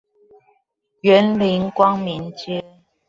[1.03, 2.65] 員林光明街